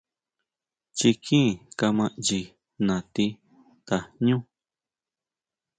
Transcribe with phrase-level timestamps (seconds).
[0.97, 1.49] Chikín
[1.79, 2.39] kama ʼnyi
[2.87, 3.25] natí
[3.87, 4.37] tajñú.